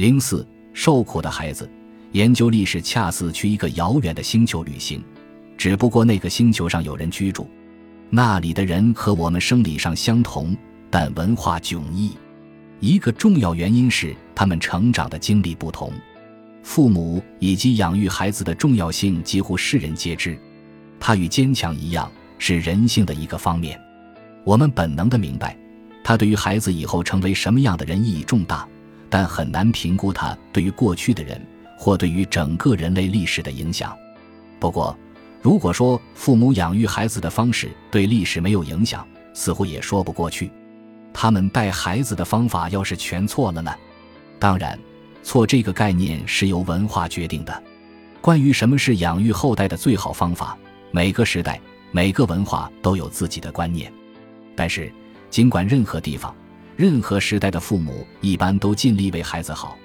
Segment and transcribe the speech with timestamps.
[0.00, 1.70] 零四，受苦的孩子，
[2.12, 5.04] 研究历史恰似去一个遥远的星球旅行，
[5.58, 7.46] 只不过那个星球上有人居住，
[8.08, 10.56] 那里的人和我们生理上相同，
[10.88, 12.12] 但文化迥异。
[12.78, 15.92] 一个重要原因是他们成长的经历不同，
[16.62, 20.34] 父母以及养育孩子的重要性几乎世人皆知，
[20.98, 23.78] 它与坚强一样是人性的一个方面。
[24.44, 25.54] 我们本能的明白，
[26.02, 28.66] 它对于孩子以后成为什么样的人意义重大。
[29.10, 31.44] 但很难评估它对于过去的人
[31.76, 33.94] 或对于整个人类历史的影响。
[34.58, 34.96] 不过，
[35.42, 40.50] 如果说父母养育孩子的方式对历史没有影响，似乎也说不过去。
[41.12, 43.74] 他们带孩子的方法要是全错了呢？
[44.38, 44.78] 当然，
[45.22, 47.62] 错这个概念是由文化决定的。
[48.20, 50.56] 关于什么是养育后代的最好方法，
[50.92, 53.92] 每个时代、每个文化都有自己的观念。
[54.54, 54.92] 但是，
[55.30, 56.34] 尽管任何地方。
[56.80, 59.76] 任何时代的父母一般都尽力为孩子好，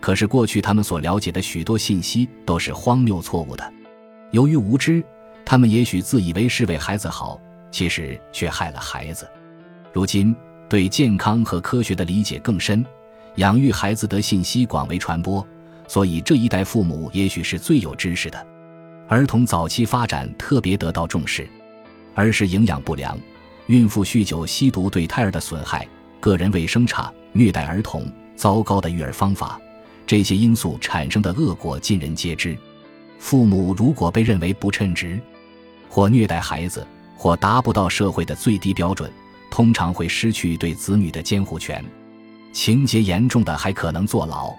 [0.00, 3.72] 可是过去他们所了解的许多信息都是荒谬错误的。
[4.32, 5.00] 由于无知，
[5.44, 9.30] 他们也许自以为是为孩子好，其实却害了孩子。
[9.92, 10.34] 如今
[10.68, 12.84] 对健康和科学的理解更深，
[13.36, 15.46] 养育孩子的信息广为传播，
[15.86, 18.44] 所以这一代父母也许是最有知识的。
[19.06, 21.48] 儿童早期发展特别得到重视，
[22.16, 23.16] 儿时营养不良、
[23.66, 25.86] 孕妇酗酒、吸毒对胎儿的损害。
[26.20, 29.60] 个人卫生差、虐待儿童、糟糕的育儿方法，
[30.06, 32.56] 这些因素产生的恶果尽人皆知。
[33.18, 35.20] 父母如果被认为不称职，
[35.88, 39.10] 或虐待孩子，或达不到社会的最低标准，
[39.50, 41.84] 通常会失去对子女的监护权。
[42.52, 44.54] 情节严重的还可能坐牢。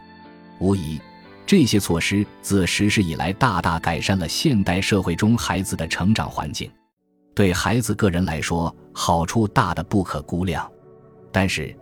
[0.59, 0.99] 无疑，
[1.45, 6.69] 这些措施自实施以来，大大改善了现代社会中孩子的成长环境。
[7.33, 10.69] 对孩子个人来说，好处大的不可估量。
[11.31, 11.75] 但是，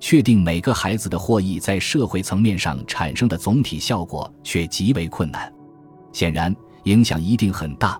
[0.00, 5.52] 确定每个孩子的获益在社会层面上产生的总体效果却极为困难。
[6.12, 6.54] 显然，
[6.84, 7.98] 影响一定很大，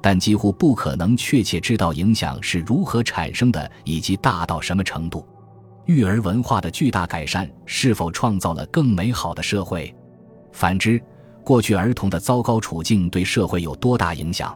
[0.00, 5.26] 但几乎不可能确切知道影响是如何产生的以及大到什么程度。
[5.86, 9.94] 育儿文化的巨大改善是否创造了更美好的社会？
[10.52, 11.00] 反之，
[11.42, 14.54] 过去儿童的糟糕处境对社会有多大影响？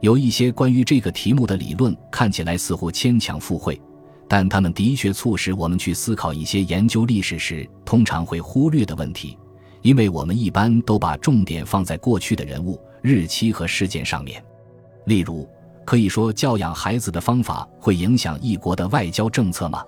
[0.00, 3.80] 有一些关于这个题目的理论看起来似乎牵强附会。
[4.30, 9.36] 但他们的确促使我们去思考一些研究历史时通常会忽略的问题，
[9.82, 14.40] 因为我们一般都把重点放在过去的人物、日期和事件上面。
[15.06, 15.50] 例如，
[15.84, 19.82] 可以说教养孩子的方法会影响一国的外交政策吗？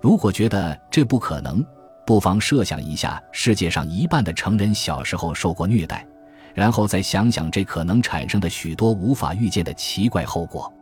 [0.00, 1.62] 如果觉得这不可能，
[2.06, 6.06] 不妨设想一下世界上一半的成人小时候受过虐待，
[6.54, 10.72] 然后再想想这可能产生的许多无法预见的奇怪后果。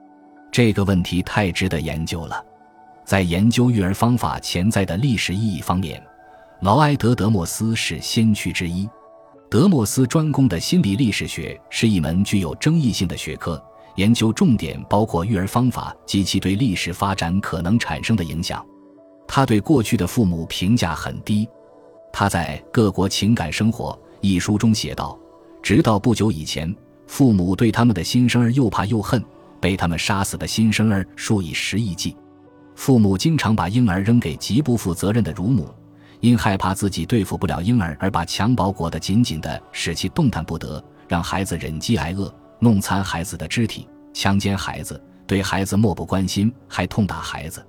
[0.53, 2.45] 这个问题太值得研究了。
[3.05, 6.03] 在研究育儿方法潜在的历史意义方面，
[6.61, 8.89] 劳埃德·德莫斯是先驱之一。
[9.51, 13.63] 德莫斯专攻的心理历史学是一门具有争议性的学科，
[13.97, 18.65] 研究重点包括育儿方法及其对历史发展可能产生的影响。
[19.29, 21.47] 他对过去的父母评价很低。
[22.13, 25.19] 他在《各国情感生活》一书中写道
[25.63, 26.75] ：“直到不久以前，
[27.07, 29.23] 父母对他们的新生儿又怕又恨，
[29.61, 32.17] 被他们杀死的新生儿数以十亿计。”
[32.75, 35.69] 父母经常把婴儿扔给极不负责任的乳母，
[36.21, 47.65] 因害怕自己对付不了婴儿而把襁褓裹得紧紧的，使其动弹不得，让孩子忍饥挨饿，弄残孩子的肢体，强奸孩子，对孩子漠不关心，还痛打孩子。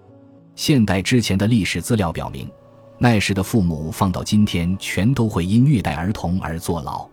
[0.56, 2.50] 现代之前的历史资料表明，
[2.98, 7.08] 那时的父母放到今天，全都会因虐待儿童而坐牢。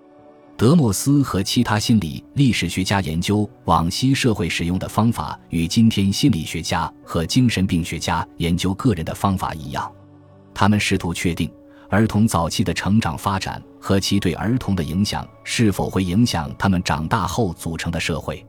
[0.60, 9.90] 德莫斯和其他心理历史学家研究往昔社会使用的方法，与今天心理学家和精神病学家研究个人的方法一样。
[10.52, 11.50] 他们试图确定
[11.88, 18.44] 儿童早期的成长发展和其对儿童的影响是否会影响他们长大后组成的社会。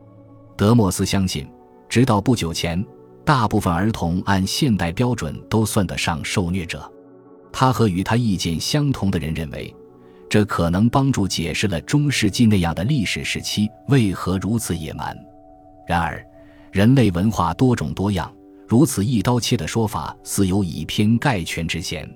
[0.54, 1.48] 德莫斯相信，
[1.88, 2.84] 直到不久前，
[3.24, 6.92] 大部分儿童按现代标准都算得上受虐者。
[7.50, 9.74] 他和与他意见相同的人认为。
[10.32, 15.14] 这可能帮助解释了中世纪那样的历史时期为何如此野蛮。
[15.86, 16.26] 然而，
[16.70, 18.34] 人类文化多种多样，
[18.66, 22.10] 如此一刀切的说法似有以偏概全之嫌。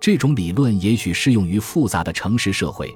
[0.00, 2.92] 这种理论也许适用于复杂的城市社会，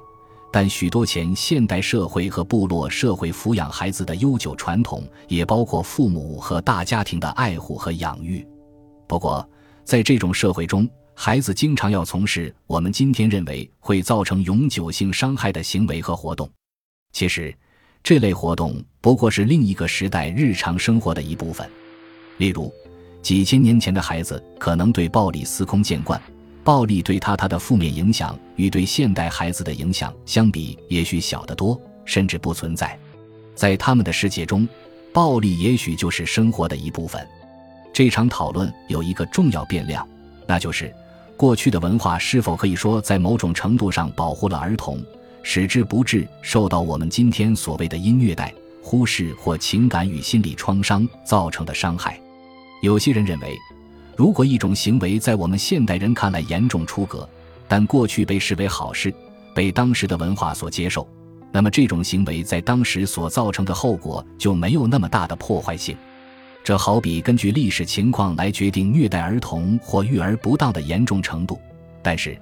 [0.51, 8.45] 但许多前现代社会和部落社会抚养孩子的悠久传统，也包括父母和大家庭的爱护和养育。
[9.07, 9.49] 不过，
[9.85, 10.85] 在这种社会中，
[11.21, 16.49] 孩子经常要从事我们今天认为会造成永久性伤害的行为和活动。
[17.11, 17.53] 其实，
[18.01, 21.69] 这类活动不过是另一个时代日常生活的一部分。
[22.37, 22.73] 例如，
[23.21, 26.21] 几千年前的孩子可能对暴力司空见惯，
[26.63, 32.97] 暴力对他他的负面影响与对现代孩子的影响相比，也许小得多，甚至不存在。
[33.55, 34.65] 在他们的世界中，
[35.11, 37.27] 暴力也许就是生活的一部分。
[37.91, 40.07] 这场讨论有一个重要变量，
[40.47, 40.95] 那就是
[41.39, 45.01] 过去的文化是否可以说在某种程度上保护了儿童，
[45.41, 48.53] 使之不致受到我们今天所谓的因虐待、
[48.83, 52.19] 忽视或情感与心理创伤造成的伤害。
[52.81, 53.57] 有些人认为。
[54.17, 57.25] 如果一种行为在我们现代人看来严重出格，
[57.69, 59.13] 但过去被视为好事，
[59.55, 61.07] 被当时的文化所接受，
[61.53, 65.95] 那么这种行为在当时所造成的后果就没有那么大的破坏性。
[66.63, 71.59] 这好比根据历史情况来决定虐待儿童或育儿不当的严重程度。
[72.01, 72.37] 但是，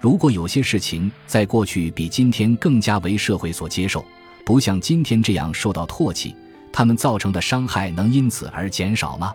[0.00, 4.04] 如果有些事情在过去比今天更加为社会所接受，
[4.44, 6.34] 不像今天这样受到唾弃，
[6.72, 9.32] 他们造成的伤害能因此而减少吗？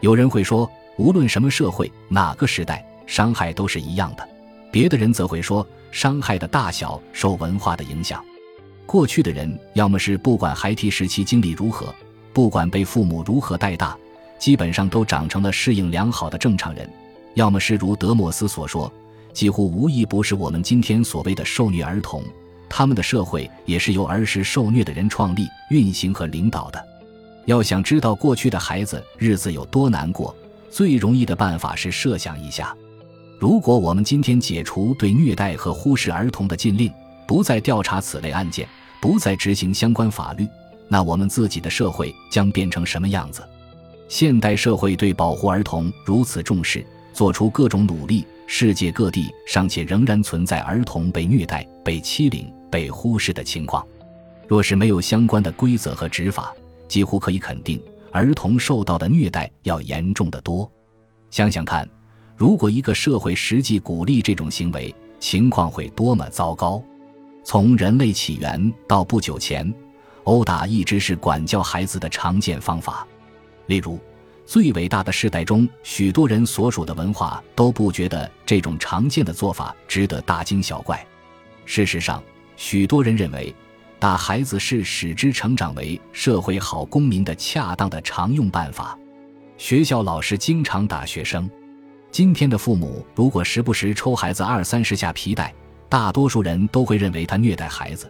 [0.00, 0.70] 有人会说。
[0.98, 4.26] 无论什么社会、哪个时代，伤害都是一样的。
[4.72, 8.24] 别的人则会说，伤害的大小受文化的影响。
[8.86, 11.94] 过去的人，要么是不管孩提时期经历如何，
[12.36, 13.96] 不管被父母如何带大，
[14.38, 16.86] 基本上都长成了适应良好的正常人；
[17.32, 18.92] 要么是如德莫斯所说，
[19.32, 22.22] 几乎无一不是我们今天所谓的受虐儿童。
[22.68, 26.86] 他们的社会也是由儿时受虐的人创立、运行和领导的。
[27.46, 30.36] 要想知道过去的孩子日子有多难过，
[30.70, 32.76] 最容易的办法是设想一下：
[33.40, 36.92] 如果我们今天解除对虐待和忽视儿童的禁令，
[37.26, 38.68] 不再调查此类案件，
[39.00, 40.46] 不再执行相关法律，
[40.88, 43.42] 那我们自己的社会将变成什么样子？
[44.08, 53.84] 现代社会对保护儿童如此重视，做出各种努力，世界各地尚且仍然存在儿童被虐待、被欺凌、被忽视的情况。
[54.46, 56.54] 若是没有相关的规则和执法，
[56.86, 57.82] 几乎可以肯定。
[58.12, 60.70] 儿童受到的虐待要严重的多，
[61.30, 61.86] 想想看，
[62.34, 66.82] 如果一个社会实际鼓励这种行为，情况会多么糟糕。
[67.44, 69.70] 从人类起源到不久前，
[70.26, 73.04] 殴打一直是管教孩子的常见方法。
[73.66, 73.98] 例如，
[74.44, 81.04] 最伟大的世代中，许多人所属的文化都不觉得这种常见的做法值得大惊小怪。
[81.64, 82.22] 事实上，
[82.56, 83.52] 许多人认为。
[83.98, 88.96] 打孩子是使之成长为社会好公民的恰当的常用办法。
[89.56, 91.50] 学校老师经常打学生。
[92.10, 95.52] 今天的父母如果时不时抽孩子二三十下皮带，
[95.88, 98.06] 大多数人都会认为他虐待孩子。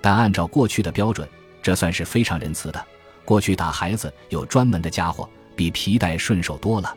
[0.00, 1.26] 但按照过去的标准，
[1.62, 2.84] 这算是非常仁慈的。
[3.24, 6.94] 过去打孩子有专门的家伙，比皮带顺手多了。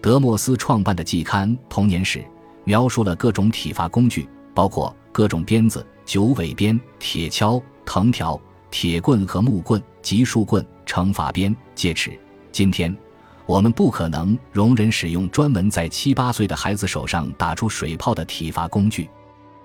[0.00, 2.18] 德莫斯创办的季刊《童年史》
[2.64, 7.62] 描述了各种体罚工具，包括各种鞭子、九尾鞭、铁锹。
[7.84, 8.40] 藤条、
[8.70, 12.16] 铁棍和木棍、及树棍、惩罚鞭、戒尺。
[12.52, 12.96] 今天，
[13.44, 19.10] 我们不可能容忍使用专门在七八岁的孩子手上打出水泡的体罚工具。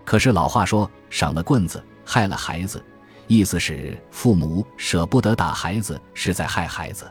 [0.04, 2.84] 可是老话说：“省了棍子，害了孩子。”
[3.28, 7.06] 意思是父母舍不得打孩子，是在害孩子。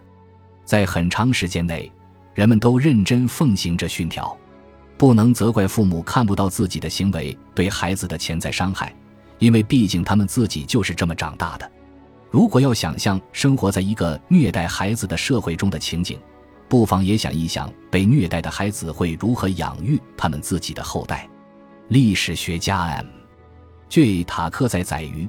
[0.64, 1.90] 在很长时间内，
[2.34, 4.36] 人们都认真奉行这训条，
[4.96, 8.94] 不能责怪父母看不到自己的行为对孩子的潜在伤害。
[9.38, 11.70] 因为毕竟他们自己就是这么长大的。
[12.30, 16.18] 如果要想象生活在一个虐待孩子的社会中的情景，
[16.68, 21.28] 不妨也想一想被虐待的孩子会如何养育他们自己的后代。
[21.88, 23.06] 历史学家 M.
[23.88, 24.24] J.
[24.24, 25.28] 塔克在《载于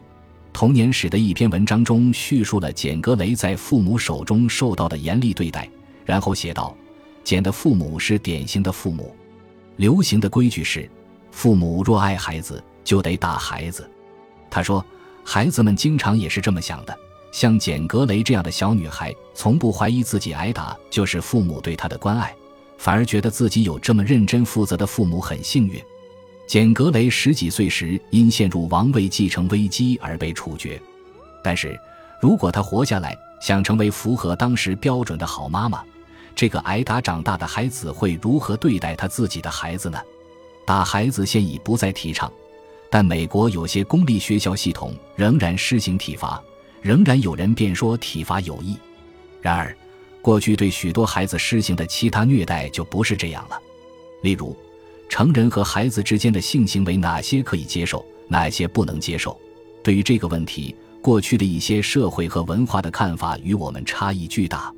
[0.58, 5.70] 童年史》的一篇文章中叙述了简·格雷在父母手中受到的严厉对待，
[6.04, 6.76] 然后写道
[7.24, 9.16] ：“简的父母是典型的父母。
[9.76, 10.90] 流行的规矩是，
[11.30, 13.88] 父母若爱孩子，就得打孩子。”
[14.50, 14.84] 他说
[15.24, 17.00] ：“孩子们经常也是这么想的。
[17.32, 22.36] 像简·格雷这样的小女孩，从不怀疑自己挨打就是父母对她的关爱，
[22.80, 25.80] 反而觉得自己有这么认真负责的父母很幸运。”
[26.48, 30.82] 简·格雷十几岁时因陷入王位继承危机而被处决，
[31.44, 31.77] 但是
[32.22, 35.84] 如果他活下来，想成为符合当时标准的好妈妈，
[36.34, 40.00] 这个挨打长大的孩子会如何对待他自己的孩子呢？
[40.66, 42.32] 打孩子现已不再提倡。
[42.89, 46.42] 但美国有些公立学校系统仍然施行体罚，
[46.82, 48.77] 仍然有人辩说体罚有益。
[49.42, 49.75] 然而，
[50.22, 53.60] 过去对许多孩子施行的其他虐待就不是这样了。
[54.22, 54.56] 例如，
[55.10, 59.40] 成人和孩子之间的性行为哪些可以接受，哪些不能接受？
[59.84, 64.74] 对于这个问题，过去的一些社会和文化的看法与我们差异巨大。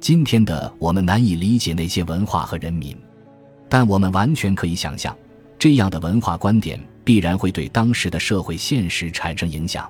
[0.00, 2.96] 今天的我们难以理解那些文化和人民，
[3.68, 5.16] 但我们完全可以想象，
[5.58, 6.78] 这样的文化观点。
[7.04, 9.86] 必然会对当时的社会现实产生影响。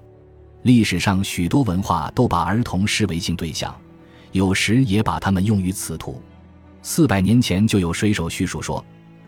[0.63, 3.73] 历史上许多文化都把儿童视为性对象，
[4.33, 6.21] 有时也把他们用于此途。
[6.83, 8.85] 四百年前就有水手叙述说，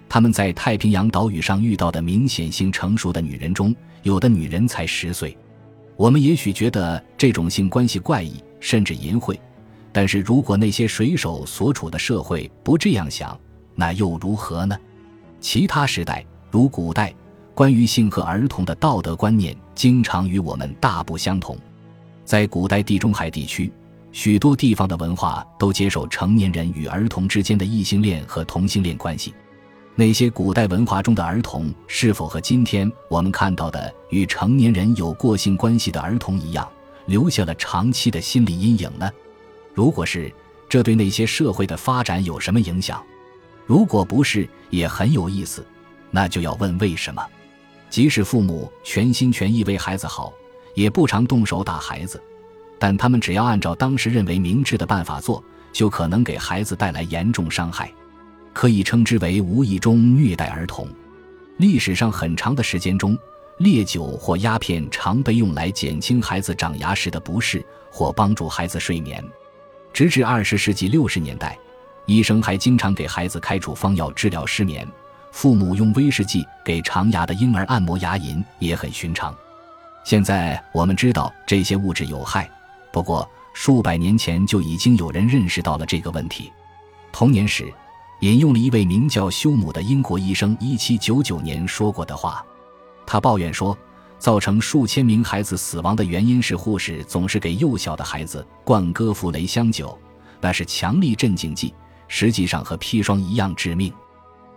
[0.08, 5.36] 他们在太平洋岛屿上遇到的明显性成熟的女人中，有的女人才十岁。
[5.96, 9.36] 我们也许觉得这种性关系怪异，甚至淫秽，
[9.92, 13.38] 但是如果那些水手所处的社会不这样想，
[13.74, 14.78] 那又如何呢？
[15.40, 17.14] 其他时代，如古代，
[17.54, 21.56] 关于性和儿童的道德观念经常与我们大不相同。
[22.24, 23.72] 在古代地中海地区，
[24.12, 29.34] 许多地方的文化都接受成年人与儿童之间的异性恋和同性恋关系。
[29.98, 36.68] 那些古代文化中的儿童是否和今天我们看到的与成年人有过性关系的儿童一样，
[37.06, 39.10] 留下了长期的心理阴影呢？
[39.72, 40.30] 如果是，
[40.68, 43.02] 这对那些社会的发展有什么影响？
[43.64, 45.66] 如果不是，也很有意思。
[46.10, 47.26] 那就要问为什么？
[47.88, 50.30] 即使父母全心全意为孩子好，
[50.74, 52.22] 也不常动手打孩子，
[52.78, 57.90] 但他们只要按照当时认为明智的办法做，就可能给孩子带来严重伤害。
[58.56, 60.88] 可以称之为无意中虐待儿童。
[61.58, 63.14] 历史上很长的时间中，
[63.58, 69.22] 烈酒或鸦片常被用来减轻孩子长牙时的不适，或帮助孩子睡眠。
[69.92, 71.58] 直至二十世纪六十年代，
[72.06, 74.88] 医生还经常给孩子开处方药治疗失眠。
[75.32, 79.36] 父母用威士忌给长牙的婴儿按摩牙龈也很寻常。
[80.02, 82.50] 现在我们知道这些物质有害，
[82.90, 86.50] 不过数百年前就已经有人认识到了这个问题。
[87.12, 87.70] 童年时。
[88.20, 92.44] 引用了一位名叫休姆的英国医生1799年说过的话，
[93.06, 93.76] 他抱怨说，
[94.18, 99.96] 造成数千名孩子死亡的原因是护士总是给幼小的孩子灌戈夫雷香酒，
[100.40, 101.74] 那是强力镇静剂，
[102.08, 103.92] 实际上和砒霜一样致命。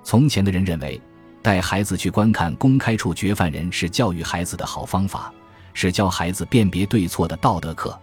[0.04, 1.00] 从前的人认为，
[1.42, 5.34] 带孩子去观看公开处决犯人是教育孩子的好方法，
[5.74, 8.00] 是教孩子辨别对错的道德课。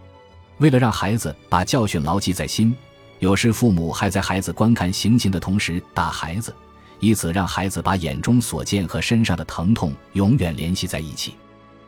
[0.59, 2.75] 为了让孩子把教训牢记在心。
[3.19, 6.53] 有时父母还在孩子观看行刑的同时打孩子，
[6.99, 11.35] 以此让孩子把眼中所见和身上的疼痛永远联系在一起。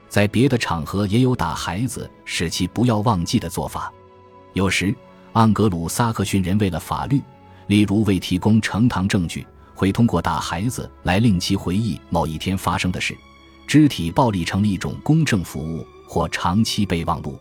[0.07, 3.93] 在别的场合也有打孩子使其不要忘记的做法。
[4.53, 4.93] 有时，
[5.33, 7.21] 盎格鲁撒克逊人为了法律，
[7.67, 9.45] 例如为提供呈堂证据，
[9.75, 13.15] 会通过打孩子来令其回忆某一天发生的事。
[13.67, 17.39] 肢体暴力成了一种公证服务或长期备忘录。